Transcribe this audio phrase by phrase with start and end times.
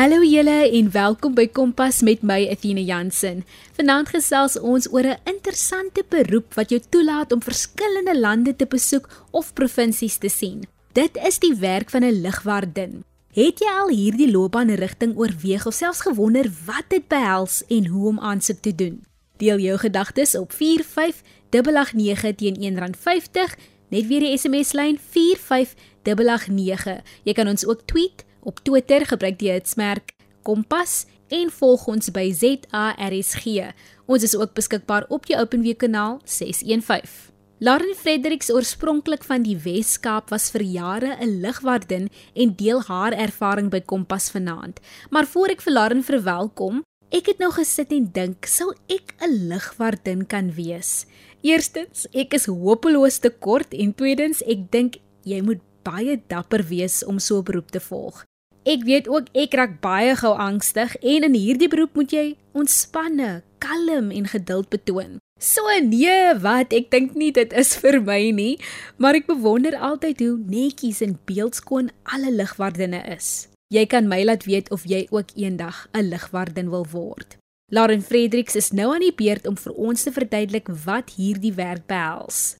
[0.00, 3.42] Hallo julle en welkom by Kompas met my Athena Jansen.
[3.76, 9.08] Vanaand gesels ons oor 'n interessante beroep wat jou toelaat om verskillende lande te besoek
[9.30, 10.64] of provinsies te sien.
[10.92, 13.04] Dit is die werk van 'n lugwaardin.
[13.32, 18.20] Het jy al hierdie loopbaanrigting oorweeg of selfs gewonder wat dit behels en hoe om
[18.20, 19.04] aansoek te doen?
[19.36, 23.56] Deel jou gedagtes op 45889 teen R1.50
[23.88, 27.02] net weer die SMS lyn 45889.
[27.22, 32.30] Jy kan ons ook tweet op Twitter gebruik die hitsmerk Kompas en volg ons by
[32.32, 33.72] ZARSG.
[34.10, 37.30] Ons is ook beskikbaar op jou OpenWeb kanaal 615.
[37.60, 43.68] Lauren Fredericks oorspronklik van die Wes-Kaap was vir jare 'n lugwardin en deel haar ervaring
[43.68, 44.80] by Kompas vanaand.
[45.10, 46.82] Maar voor ek vir Lauren verwelkom,
[47.12, 51.04] ek het nou gesit en dink, sou ek 'n lugwardin kan wees?
[51.42, 57.04] Eerstens, ek is hopeloos te kort en tweedens, ek dink jy moet baie dapper wees
[57.04, 58.24] om so 'n beroep te volg.
[58.68, 63.40] Ek weet ook ek raak baie gou angstig en in hierdie beroep moet jy ontspanne,
[63.58, 65.16] kalm en geduld betoon.
[65.40, 68.58] So nee, wat ek dink nie dit is vir my nie,
[69.00, 73.48] maar ek bewonder altyd hoe netjies en beeldskoon alle ligwardinne is.
[73.72, 77.38] Jy kan my laat weet of jy ook eendag 'n een ligwardin wil word.
[77.72, 81.86] Lauren Fredericks is nou aan die beurt om vir ons te verduidelik wat hierdie werk
[81.86, 82.56] behels.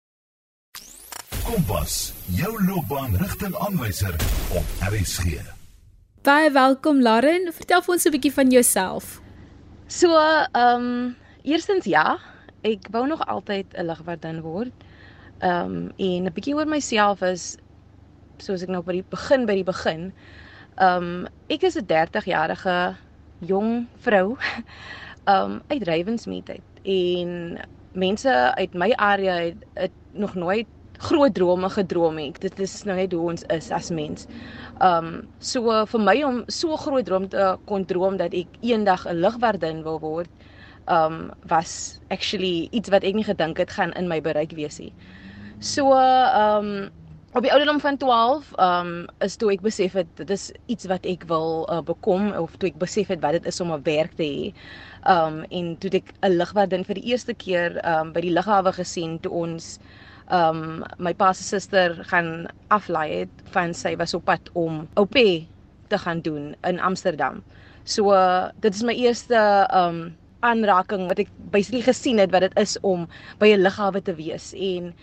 [1.44, 4.14] Kompas, jou loopbaanrigtingaanwyser
[4.54, 5.59] op RSG.
[6.20, 9.22] Baie welkom Lauren, vertel vir ons 'n bietjie van jouself.
[9.88, 12.18] So, ehm, um, eerstens ja,
[12.60, 14.72] ek wou nog altyd 'n ligwardin word.
[15.38, 17.56] Ehm um, en 'n bietjie oor myself is
[18.36, 20.12] soos ek nou by die begin by die begin.
[20.76, 22.96] Ehm um, ek is 'n 30-jarige
[23.38, 24.36] jong vrou
[25.24, 27.58] ehm um, uit Rywensmeet uit en
[27.92, 30.66] mense uit my area het, het nog nooit
[31.00, 32.40] groot drome gedroom het.
[32.40, 34.26] Dit is nou net hoe ons is as mens.
[34.84, 39.20] Um, so vir my om so groot droom te kon droom dat ek eendag 'n
[39.24, 40.30] ligwardin wil word
[40.88, 44.92] um was actually iets wat ek nie gedink het gaan in my bereik wees nie.
[45.60, 46.90] So um
[47.32, 51.06] op die ouderdom van 12 um is toe ek besef het dit is iets wat
[51.06, 54.16] ek wil uh, bekom of toe ek besef het wat dit is om 'n werk
[54.16, 54.52] te hê.
[55.06, 59.20] Um en toe ek 'n ligwardin vir die eerste keer um by die lughawe gesien
[59.20, 59.78] toe ons
[60.30, 65.16] um my pa se suster gaan aflaai het van sy was op pad om OP
[65.90, 67.42] te gaan doen in Amsterdam.
[67.84, 69.40] So uh, dit is my eerste
[69.74, 73.06] um aanraking wat ek basically gesien het wat dit is om
[73.42, 74.94] by 'n lughawe te wees en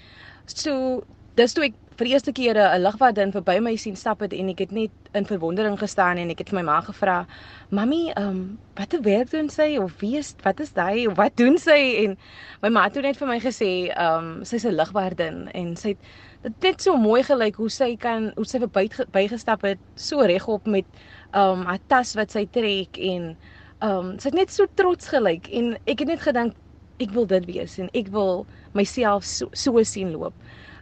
[0.45, 1.03] so
[1.37, 4.49] dis toe ek vir die eerste keer 'n lugwadin verby my sien stap het en
[4.49, 7.25] ek het net in verwondering gestaan en ek het vir my ma gevra
[7.71, 11.35] mami ehm um, wat werk doen sy of wie is wat is hy of wat
[11.37, 12.17] doen sy en
[12.61, 15.89] my ma het toe net vir my gesê ehm um, sy's 'n lugwadin en sy
[15.89, 16.01] het
[16.43, 20.67] dit net so mooi gelyk hoe sy kan hoe sy verby bygestap het so regop
[20.67, 20.85] met
[21.33, 23.37] ehm um, haar tas wat sy trek en
[23.81, 26.55] Ehm um, sy het net so trots gelyk en ek het net gedink
[27.03, 30.33] ek wil dit wees en ek wil myself so, so sien loop.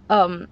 [0.07, 0.45] Ehm um,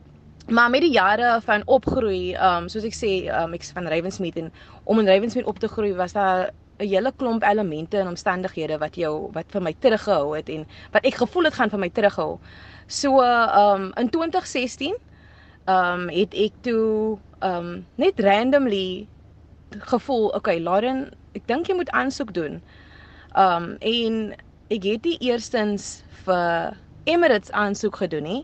[0.48, 3.88] maar met die jare van opgroei, ehm um, soos ek sê, um, ek is van
[3.88, 4.52] Rywensmeet en
[4.84, 8.96] om in Rywensmeet op te groei was daar 'n hele klomp elemente en omstandighede wat
[8.96, 12.40] jou wat vir my teruggehou het en wat ek gevoel het gaan vir my terughou.
[12.88, 14.96] So ehm um, in 2016
[15.66, 19.08] ehm um, het ek toe ehm um, net randomly
[19.80, 22.62] gevoel, okay, Lauren, ek dink jy moet aansoek doen.
[23.38, 24.34] Um en
[24.74, 26.78] ek het die eerstens vir
[27.10, 28.42] Emirates aansoek gedoen nie.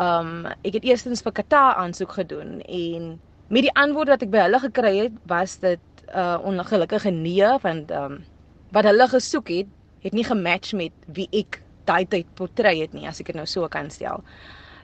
[0.00, 3.20] Um ek het eerstens vir Qatar aansoek gedoen en
[3.52, 7.50] met die antwoord wat ek by hulle gekry het, was dit 'n uh, ongelukkige nee
[7.62, 8.24] want um
[8.72, 9.68] wat hulle gesoek het,
[10.00, 13.46] het nie gematch met wie ek daai tyd portrei het nie, as ek dit nou
[13.46, 14.24] so kan stel.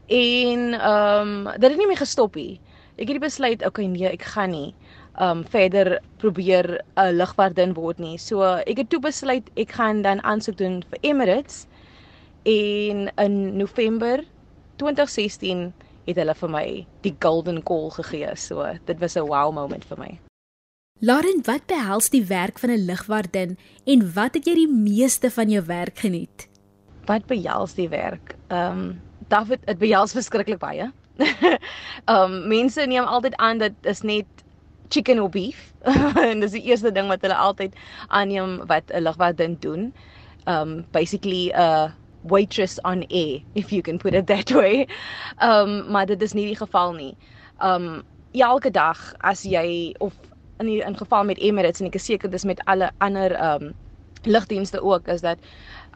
[0.08, 2.60] En um dit het nie meer gestop nie.
[2.98, 4.74] Ek het besluit, okay nee, ek gaan nie
[5.20, 8.18] um verder probeer 'n uh, lugwardin word nie.
[8.18, 11.66] So ek het toe besluit ek gaan dan aansoek doen vir Emirates
[12.44, 14.24] en in November
[14.78, 15.72] 2016
[16.08, 16.66] het hulle vir my
[17.04, 18.32] die golden call gegee.
[18.36, 20.18] So dit was 'n wow moment vir my.
[21.00, 25.50] Lauren, wat behels die werk van 'n lugwardin en wat het jy die meeste van
[25.50, 26.48] jou werk geniet?
[27.06, 28.34] Wat behels die werk?
[28.48, 30.90] Um David, dit behels verskriklik baie.
[32.06, 34.26] um mense neem altyd aan dat is net
[34.88, 35.72] chicken or beef.
[36.28, 37.74] en dis die eerste ding wat hulle altyd
[38.08, 39.94] aanneem wat 'n lugwagdin doen.
[40.46, 44.86] Um basically a waitress on air if you can put it that way.
[45.40, 47.16] Um maar dit is nie die geval nie.
[47.62, 50.14] Um elke dag as jy of
[50.58, 53.74] in die, in geval met Emirates en ek is seker dis met alle ander um
[54.26, 55.38] lugdienste ook is dat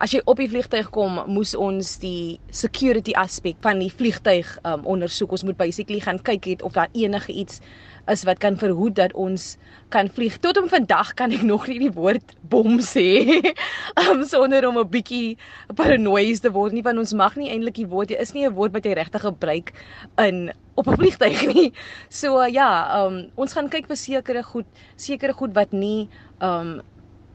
[0.01, 4.87] as jy op die vliegtyg kom, moes ons die security aspek van die vliegtyg um
[4.89, 5.33] ondersoek.
[5.33, 7.61] Ons moet basically gaan kyk het of daar enige iets
[8.11, 9.57] is wat kan verhoed dat ons
[9.95, 10.39] kan vlieg.
[10.43, 13.53] Tot om vandag kan ek nog nie die woord bom sê.
[14.03, 15.37] um sonder om 'n bietjie
[15.77, 18.55] paranoïes te word nie, want ons mag nie eintlik die woord, dit is nie 'n
[18.55, 19.73] woord wat jy regtig gebruik
[20.19, 21.73] in op 'n vliegtyg nie.
[22.09, 24.67] So uh, ja, um ons gaan kyk vir sekere goed,
[24.97, 26.09] sekere goed wat nie
[26.41, 26.81] um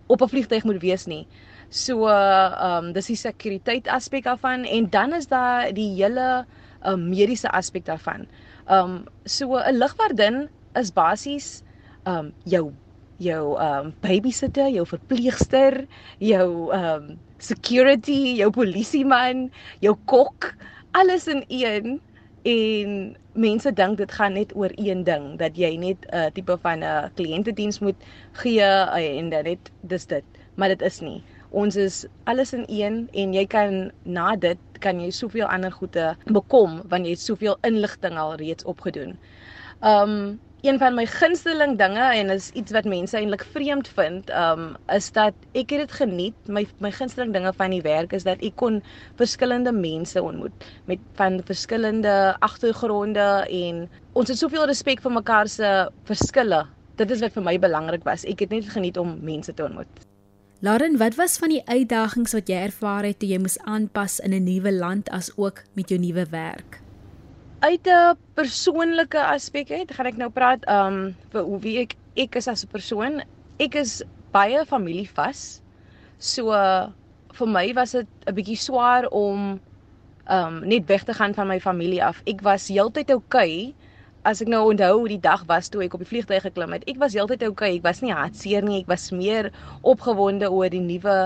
[0.07, 1.27] op 'n vliegtyg moet wees nie.
[1.69, 6.45] So uh um dis die sekuriteit aspek daarvan en dan is daar die hele
[6.85, 8.27] um, mediese aspek daarvan.
[8.71, 11.63] Um so 'n lugwagdin is basies
[12.05, 12.71] um jou
[13.19, 15.87] jou um babysitter, jou verpleegster,
[16.19, 20.55] jou um security, jou polisieman, jou kok,
[20.93, 21.99] alles in een
[22.47, 26.57] en mense dink dit gaan net oor een ding dat jy net 'n uh, tipe
[26.63, 27.99] van 'n uh, kliëntediens moet
[28.31, 30.23] gee uh, en dan net dis dit,
[30.55, 31.23] maar dit is nie.
[31.51, 36.09] Ons is alles in een en jy kan na dit kan jy soveel ander goede
[36.25, 39.15] bekom want jy het soveel inligting al reeds opgedoen.
[39.81, 44.75] Um een van my gunsteling dinge en is iets wat mense eintlik vreemd vind, um
[44.91, 46.35] is dat ek het dit geniet.
[46.47, 48.81] My my gunsteling dinge van die werk is dat ek kon
[49.21, 55.71] verskillende mense ontmoet met van verskillende agtergronde en ons het soveel respek vir mekaar se
[56.09, 56.65] verskille.
[56.97, 58.25] Dit is wat vir my belangrik was.
[58.25, 60.06] Ek het net geniet om mense te ontmoet.
[60.59, 64.33] Lauren, wat was van die uitdagings wat jy ervaar het toe jy moes aanpas in
[64.33, 66.81] 'n nuwe land as ook met jou nuwe werk?
[67.59, 72.35] uit 'n persoonlike aspek het, gaan ek nou praat um vir hoe wie ek ek
[72.35, 73.21] is as 'n persoon.
[73.59, 75.61] Ek is baie familievas.
[76.19, 76.89] So uh,
[77.33, 79.59] vir my was dit 'n bietjie swaar om
[80.29, 82.21] um net weg te gaan van my familie af.
[82.25, 83.73] Ek was heeltyd oukei
[84.27, 86.83] as ek nou onthou hoe die dag was toe ek op die vliegtuig geklim het.
[86.91, 87.77] Ek was heeltyd oukei.
[87.77, 88.81] Ek was nie hartseer nie.
[88.81, 89.51] Ek was meer
[89.87, 91.17] opgewonde oor die nuwe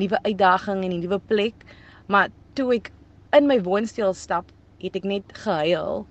[0.00, 1.66] nuwe uitdaging en die nuwe plek.
[2.08, 2.92] Maar toe ek
[3.36, 4.48] in my woonstel stap
[4.80, 6.04] het ek net gehuil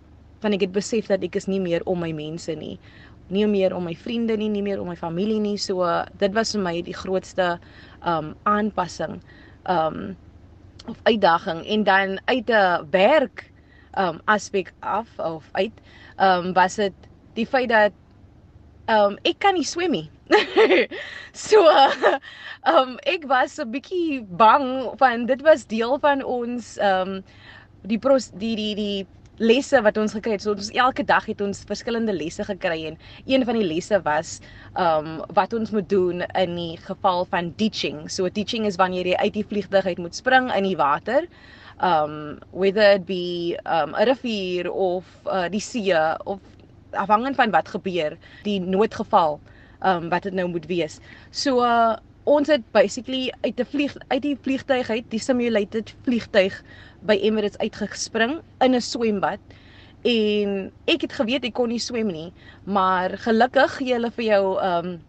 [0.43, 2.75] want ek het besef dat ek is nie meer om my mense nie
[3.33, 5.87] nie meer om my vriende nie nie meer om my familie nie so
[6.21, 7.55] dit was vir my die grootste
[8.05, 9.17] um aanpassing
[9.71, 10.13] um
[10.85, 13.49] of uitdaging en dan uit 'n werk
[13.97, 15.81] um aspek af of uit
[16.17, 16.93] um was dit
[17.33, 17.93] die feit dat
[18.91, 20.09] um ek kan nie swem nie
[21.47, 21.61] so
[22.73, 27.21] um ek was 'n bietjie bang van dit was deel van ons um
[27.85, 29.05] die pros, die die die
[29.37, 30.43] lesse wat ons gekry het.
[30.45, 34.39] So ons elke dag het ons verskillende lesse gekry en een van die lesse was
[34.79, 38.05] um wat ons moet doen in die geval van ditching.
[38.11, 41.27] So ditching is wanneer jy uit die vliegtuig uit moet spring in die water.
[41.83, 45.93] Um whether it be um 'n rivier of uh, die see
[46.23, 46.39] of
[46.91, 49.39] afhangend van wat gebeur, die noodgeval
[49.83, 50.99] um wat dit nou moet wees.
[51.31, 56.63] So uh, ons het basically uit 'n vlieg uit die vliegtuig uit, die simulated vliegtuig
[57.01, 59.39] by Emirates uitgespring in 'n swembad.
[60.03, 62.33] En ek het geweet ek kon nie swem nie,
[62.63, 65.01] maar gelukkig gee hulle vir jou um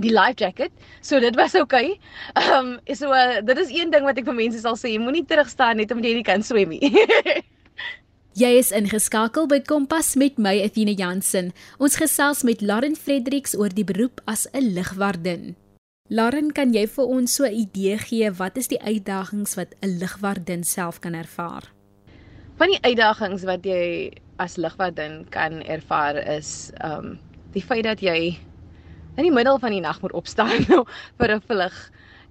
[0.00, 0.72] die life jacket.
[1.00, 1.54] So dit was.
[1.54, 1.98] Okay.
[2.34, 5.48] Um so uh, dit is een ding wat ek vir mense sal sê, moenie terug
[5.48, 6.88] staan net omdat jy nie kan swem nie.
[8.32, 11.50] Jy is ingeskakel by Kompas met my Athena Jansen.
[11.76, 15.52] Ons gesels met Lauren Fredericks oor die beroep as 'n lugwagdin.
[16.08, 19.98] Lauren, kan jy vir ons so 'n idee gee wat is die uitdagings wat 'n
[20.00, 21.68] lugwagdin self kan ervaar?
[22.56, 27.18] Van die uitdagings wat jy as lugwagdin kan ervaar is um
[27.52, 28.38] die feit dat jy
[29.16, 30.64] in die middel van die nag moet opstaan
[31.18, 31.78] vir 'n vlug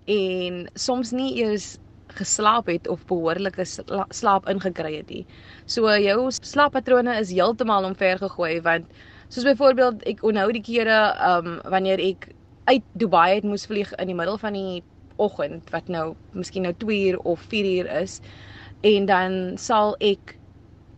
[0.09, 1.77] en soms nie eers
[2.17, 3.65] geslaap het of behoorlike
[4.09, 5.25] slaap ingekry het nie.
[5.65, 8.85] So jou slaappatrone is heeltemal omvergegooi want
[9.29, 12.31] soos byvoorbeeld ek onthou die kere um wanneer ek
[12.65, 14.83] uit Dubai het moes vlieg in die middel van die
[15.21, 18.19] oggend wat nou miskien nou 2 uur of 4 uur is
[18.81, 20.35] en dan sal ek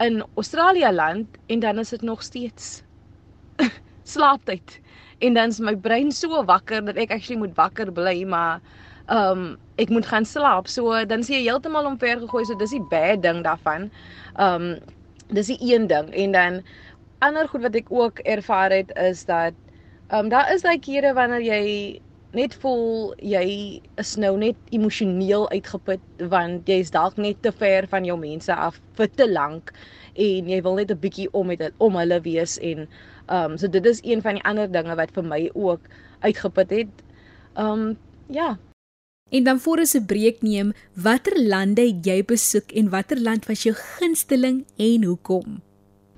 [0.04, 2.84] in Australië land en dan is dit nog steeds
[4.16, 4.80] slaaptyd
[5.24, 8.62] en dan is my brein so wakker dat ek actually moet wakker bly maar
[9.08, 10.68] ehm um, ek moet gaan slaap.
[10.68, 13.90] So dan sien jy heeltemal omver gegooi so dis die bad ding daarvan.
[14.38, 14.96] Ehm um,
[15.34, 16.12] dis die een ding.
[16.14, 16.62] En dan
[17.24, 19.54] ander goed wat ek ook ervaar het is dat
[20.14, 21.62] Ehm um, daar is daai kere wanneer jy
[22.34, 23.46] net voel jy
[24.02, 26.02] is nou net emosioneel uitgeput
[26.34, 29.74] want jy's dalk net te ver van jou mense af vir te lank
[30.14, 32.88] en jy wil net 'n bietjie om met het, om hulle wees en
[33.28, 35.82] ehm um, so dit is een van die ander dinge wat vir my ook
[36.20, 36.94] uitgeput het.
[37.56, 37.98] Ehm um,
[38.30, 38.58] ja.
[39.30, 43.46] En dan voor ons 'n breek neem, watter lande het jy besoek en watter land
[43.46, 45.62] was jou gunsteling en hoekom?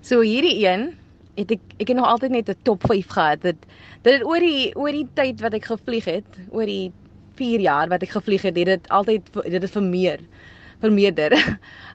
[0.02, 0.98] So hierdie een
[1.36, 3.42] het ek ek het nog altyd net 'n top 5 gehad.
[3.42, 3.56] Dit
[4.02, 6.92] dit het oor die oor die tyd wat ek gevlieg het, oor die
[7.36, 10.20] 4 jaar wat ek gevlieg het, het dit altyd dit het vermeer
[10.80, 11.32] vermeerder.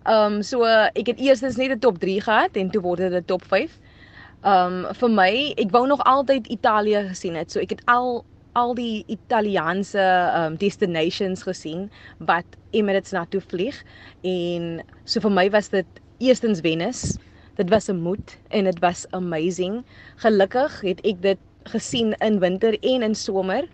[0.04, 3.12] Ehm um, so ek het eerstens net 'n top 3 gehad en toe word dit
[3.12, 3.78] 'n top 5.
[4.42, 7.52] Ehm um, vir my, ek wou nog altyd Italië gesien het.
[7.52, 10.02] So ek het al al die Italiaanse
[10.34, 13.76] um destinations gesien wat Emirates na toe vlieg
[14.26, 15.86] en so vir my was dit
[16.18, 17.18] eerstens Venice.
[17.60, 19.84] Dit was 'n moed en dit was amazing.
[20.16, 21.38] Gelukkig het ek dit
[21.68, 23.68] gesien in winter en in somer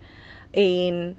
[0.51, 1.15] en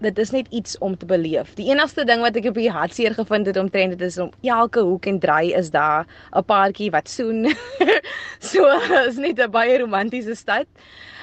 [0.00, 1.54] dit is net iets om te beleef.
[1.58, 4.80] Die enigste ding wat ek op die hartseer gevind het omtrent dit is om elke
[4.86, 7.50] hoek en draai is daar 'n paartjie wat soen.
[8.50, 8.66] so
[9.06, 10.66] is net 'n baie romantiese stad.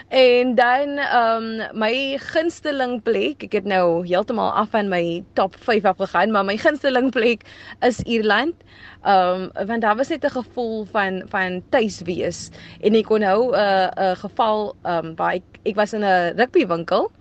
[0.10, 5.55] En dan ehm um, my gunsteling plek, ek het nou heeltemal af van my top
[5.60, 7.41] 5 af gegaan, maar my gunsteling plek
[7.82, 8.53] is Ierland.
[9.01, 12.50] Ehm um, want daar was net 'n gevoel van van tuiswees
[12.82, 16.03] en ek kon nou 'n uh, 'n geval ehm um, waar ek ek was in
[16.03, 17.12] 'n rugbywinkel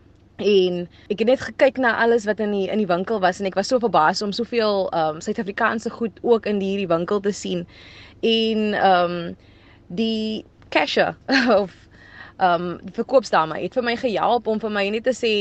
[0.43, 3.47] en ek het net gekyk na alles wat in die in die winkel was en
[3.47, 7.33] ek was so verbaas om soveel ehm um, Suid-Afrikaanse goed ook in hierdie winkel te
[7.33, 7.67] sien.
[8.21, 9.37] En ehm um,
[9.88, 11.17] die cashier
[11.61, 11.73] of
[12.43, 15.33] um die verkoopsdame het vir my gehelp om vir my net te sê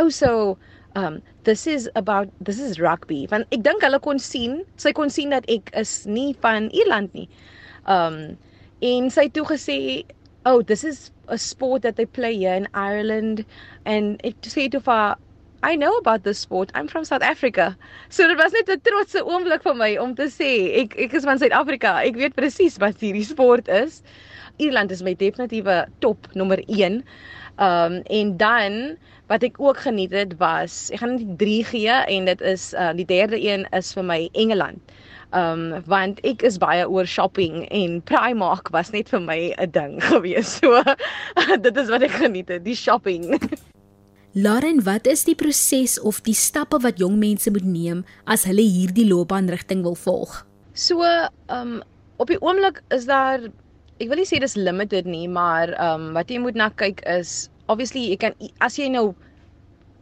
[0.00, 0.56] oh so
[0.96, 5.12] um this is about this is rugby want ek dink hulle kon sien sy kon
[5.12, 7.28] sien dat ek is nie van Ierland nie
[7.84, 8.38] um
[8.80, 9.78] en sy toe gesê
[10.48, 13.44] oh this is a sport that they play here in Ireland
[13.84, 15.16] and ek sê toe vir
[15.60, 16.70] I know about this sport.
[16.74, 17.76] I'm from South Africa.
[18.10, 20.50] So dit was net 'n trotse oomblik vir my om te sê
[20.82, 21.98] ek ek is van Suid-Afrika.
[22.06, 24.02] Ek weet presies wat hierdie sport is.
[24.58, 27.02] Ierland is my definitiewe top nommer 1.
[27.58, 32.24] Um en dan wat ek ook geniet het was, ek gaan net 3 gee en
[32.30, 34.78] dit is uh die derde een is vir my Engeland.
[35.36, 40.00] Um want ek is baie oor shopping en Primark was net vir my 'n ding
[40.08, 40.60] gewees.
[40.60, 40.80] So
[41.64, 43.36] dit is wat ek geniet het, die shopping.
[44.32, 48.64] Lauren, wat is die proses of die stappe wat jong mense moet neem as hulle
[48.64, 50.46] hierdie loopbaanrigting wil volg?
[50.72, 51.04] So,
[51.48, 51.82] um
[52.16, 53.44] op die oomblik is daar
[53.98, 57.04] ek wil nie sê dis limited nie, maar ehm um, wat jy moet na kyk
[57.04, 58.32] is obviously jy kan
[58.64, 59.12] as jy nou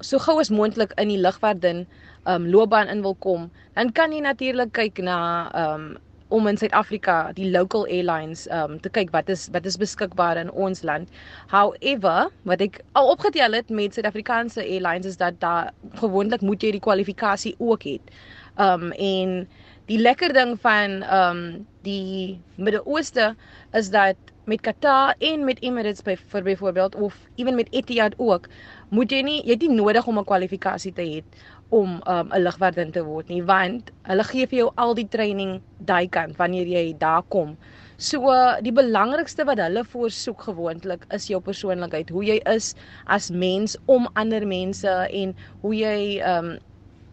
[0.05, 4.13] so gou as moontlik in die lugvaardin ehm um, loopbaan in wil kom, dan kan
[4.13, 5.19] jy natuurlik kyk na
[5.55, 5.97] um,
[6.29, 10.51] om in Suid-Afrika die local airlines um, te kyk wat is wat is beskikbaar in
[10.51, 11.11] ons land.
[11.53, 15.71] However, wat ek al opgetel het met Suid-Afrikaanse airlines is dat daar
[16.03, 18.15] gewoonlik moet jy die kwalifikasie ook het.
[18.59, 19.45] Um, en
[19.87, 21.43] die lekker ding van um,
[21.87, 23.35] die Midde-Ooste
[23.79, 24.17] is dat
[24.47, 28.47] met Qatar en met Emirates by vir byvoorbeeld of ewen met Etihad ook,
[28.95, 31.23] moet jy nie jy het nie nodig om 'n kwalifikasie te hê
[31.71, 35.09] om um, 'n um, lugwerdin te word nie, want hulle gee vir jou al die
[35.09, 37.57] training daai kant wanneer jy daar kom.
[37.99, 42.75] So uh, die belangrikste wat hulle voorsoek gewoonlik is jou persoonlikheid, hoe jy is
[43.07, 46.57] as mens om ander mense en hoe jy um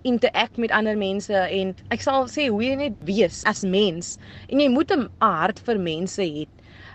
[0.04, 4.18] interact met ander mense en ek sal sê hoe jy net wees as mens
[4.50, 6.44] en jy moet 'n hart vir mense hê.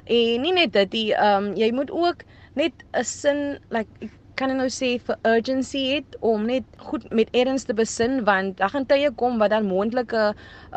[0.04, 2.24] En nie net dit, jy um jy moet ook
[2.54, 3.88] net 'n sin like
[4.38, 8.70] kan nou sê vir urgency het om net goed met erns te besin want daar
[8.70, 10.20] gaan tye kom wat daar moontlike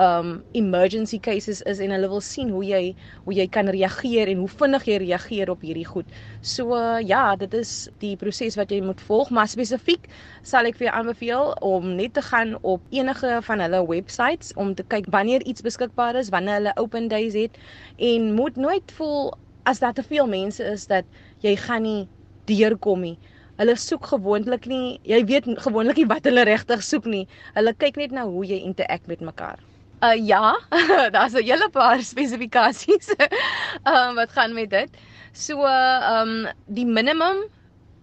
[0.05, 2.81] um emergency cases is en hulle wil sien hoe jy
[3.27, 6.09] hoe jy kan reageer en hoe vinnig jy reageer op hierdie goed.
[6.41, 10.09] So uh, ja, dit is die proses wat jy moet volg, maar spesifiek
[10.41, 14.73] sal ek vir jou aanbeveel om net te gaan op enige van hulle websites om
[14.75, 17.61] te kyk wanneer iets beskikbaar is, wanneer hulle open days het
[18.01, 19.35] en moet nooit voel
[19.69, 21.05] as daar te veel mense is dat
[21.45, 22.07] jy gaan nie
[22.49, 23.19] deurkom nie
[23.61, 27.25] hulle soek gewoonlik nie, jy weet gewoonlik nie wat hulle regtig soek nie.
[27.57, 29.61] Hulle kyk net na hoe jy interact met mekaar.
[30.01, 30.57] Uh ja,
[31.15, 33.13] daar's 'n hele paar spesifikasies.
[33.17, 34.89] Ehm um, wat gaan met dit?
[35.33, 37.45] So ehm um, die minimum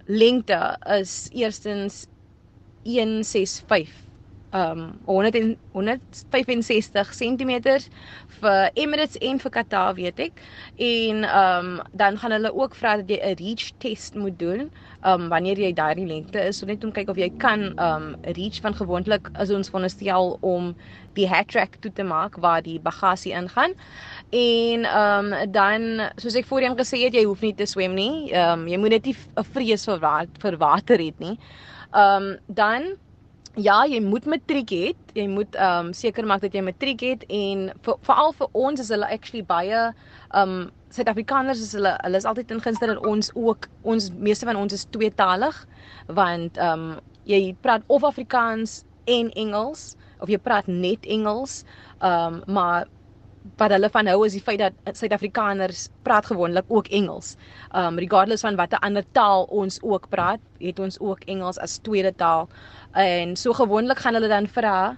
[0.06, 2.06] lengte is eerstens
[2.84, 4.07] 165
[4.52, 7.52] um 100 165 cm
[8.40, 10.42] vir Emirates en vir Qatar weet ek.
[10.76, 14.70] En um dan gaan hulle ook vra dat jy 'n reach test moet doen
[15.04, 18.60] um wanneer jy daai lengte is, so net om kyk of jy kan um reach
[18.60, 20.74] van gewoonlik as ons veronderstel om
[21.14, 23.74] die hat track toe te maak waar die bagasie ingaan.
[24.30, 28.32] En um dan soos ek voorheen gesê het, jy hoef nie te swem nie.
[28.32, 31.38] Um jy moet net nie 'n vrees vir wa vir water hê nie.
[31.92, 32.96] Um dan
[33.58, 34.90] Ja, jy moet matriek hê.
[35.18, 38.82] Jy moet ehm um, seker maak dat jy matriek het en veral vir, vir ons
[38.84, 43.02] is hulle actually baie ehm um, Suid-Afrikaners is hulle hulle is altyd in gunste dat
[43.04, 45.58] ons ook ons meeste van ons is tweetalig
[46.20, 51.64] want ehm um, jy praat of Afrikaans en Engels of jy praat net Engels.
[51.98, 52.86] Ehm um, maar
[53.56, 57.36] wat hulle van hou is die feit dat Suid-Afrikaners praat gewoonlik ook Engels.
[57.74, 62.14] Um regardless van watter ander taal ons ook praat, het ons ook Engels as tweede
[62.16, 62.48] taal.
[62.92, 64.96] En so gewoonlik gaan hulle dan vra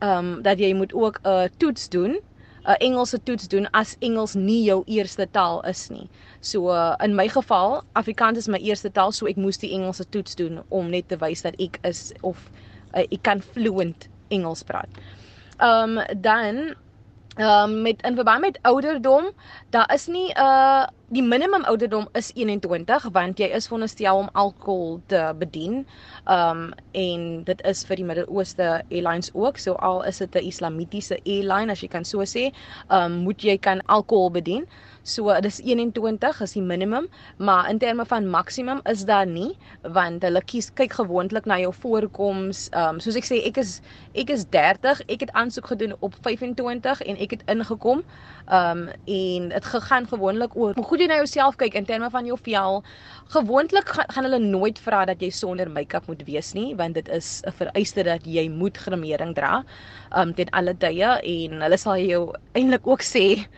[0.00, 2.18] um dat jy moet ook 'n uh, toets doen
[2.64, 6.08] 'n uh, Engelse toets doen as Engels nie jou eerste taal is nie.
[6.40, 10.04] So uh, in my geval, Afrikaans is my eerste taal, so ek moes die Engelse
[10.08, 12.50] toets doen om net te wys dat ek is of
[12.94, 14.88] uh, ek kan fluent Engels praat.
[15.60, 16.74] Um dan
[17.40, 19.30] um met in verband met ouderdom,
[19.70, 24.28] daar is nie 'n uh, die minimum ouderdom is 21 want jy is veronderstel om
[24.32, 25.86] alkohol te bedien.
[26.30, 31.18] Um en dit is vir die Midde-Ooste airlines ook, so al is dit 'n islamitiese
[31.24, 32.52] airline as jy kan so sê,
[32.88, 34.66] um moet jy kan alkohol bedien.
[35.02, 37.06] So dis 21 is die minimum,
[37.38, 41.72] maar in terme van maksimum is daar nie want hulle kies kyk gewoonlik na jou
[41.72, 42.66] voorkoms.
[42.74, 43.80] Ehm um, soos ek sê ek is
[44.12, 48.04] ek is 30, ek het aansoek gedoen op 25 en ek het ingekom.
[48.50, 52.10] Ehm um, en dit gegaan gewoonlik oor hoe goed jy na jouself kyk in terme
[52.10, 52.82] van jou vel.
[53.32, 57.08] Gewoonlik gaan, gaan hulle nooit vra dat jy sonder make-up moet wees nie want dit
[57.08, 59.64] is 'n vereiste dat jy moet grimering dra.
[60.12, 63.48] Ehm um, ten alle tye en hulle sal jou eintlik ook sê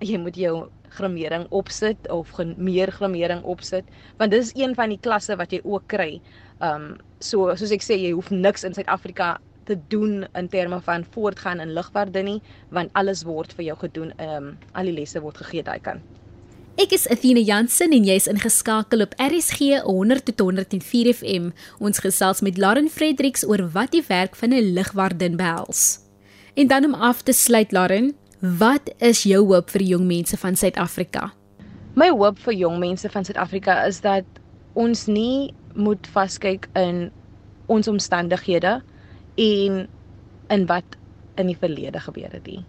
[0.00, 3.84] jy moet jou grimering opsit of meer grimering opsit
[4.18, 6.20] want dis een van die klasse wat jy ook kry.
[6.60, 11.06] Um so soos ek sê jy hoef niks in Suid-Afrika te doen in terme van
[11.14, 14.12] voortgaan in lugwaarde nie want alles word vir jou gedoen.
[14.20, 16.02] Um al die lesse word gegee daai kan.
[16.74, 21.52] Ek is Athena Jansen en jy's ingeskakel op RSG 100 tot 104 FM.
[21.78, 26.00] Ons gesels met Lauren Fredericks oor wat die werk van 'n lugwaardin behels.
[26.54, 30.52] En dan om af te sluit Lauren, Wat is jou hoop vir jong mense van
[30.52, 31.30] Suid-Afrika?
[31.96, 34.26] My hoop vir jong mense van Suid-Afrika is dat
[34.76, 37.06] ons nie moet vaskyk in
[37.72, 38.74] ons omstandighede
[39.40, 39.80] en
[40.52, 40.98] in wat
[41.40, 42.60] in die verlede gebeur het nie.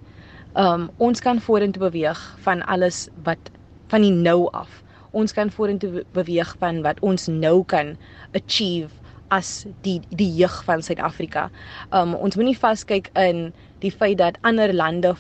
[0.56, 3.52] Um ons kan vorentoe beweeg van alles wat
[3.92, 4.80] van die nou af.
[5.12, 7.98] Ons kan vorentoe beweeg van wat ons nou kan
[8.32, 8.96] achieve
[9.28, 11.50] as die die jeug van Suid-Afrika.
[11.92, 13.50] Um ons moenie vaskyk in
[13.84, 15.18] die feit dat ander lande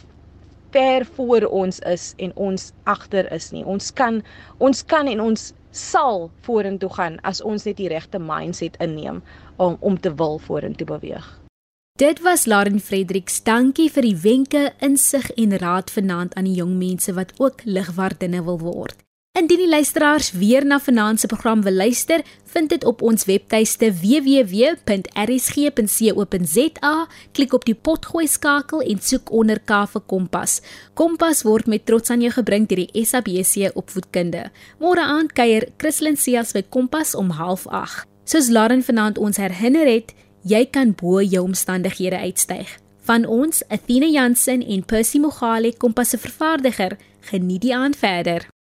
[0.76, 3.64] ver voor ons is en ons agter is nie.
[3.64, 4.20] Ons kan
[4.58, 9.24] ons kan en ons sal vorentoe gaan as ons net die regte mindset inneem
[9.56, 11.26] om om te wil vorentoe beweeg.
[11.96, 13.40] Dit was Lauren Fredericks.
[13.44, 18.44] Dankie vir die wenke, insig en raad vanaand aan die jong mense wat ook ligwardinne
[18.44, 19.05] wil word.
[19.36, 22.22] Indien die luisteraars weer na vanaand se program wil luister,
[22.54, 24.94] vind dit op ons webtuiste www.rsg.co.za.
[27.32, 30.62] Klik op die potgooi skakel en soek onder K vir Kompas.
[30.96, 34.48] Kompas word met trots aan jou gebring deur die SABC opvoedkunde.
[34.80, 38.08] Môre aand kuier Christlyn Cias by Kompas om 08:30.
[38.24, 40.16] Soos Lauren vanaand ons herinner het,
[40.48, 42.80] jy kan bo jou omstandighede uitstyg.
[43.04, 48.55] Van ons, Athena Jansen en Percy Mogale, Kompas se vervaardiger, geniet die aand verder.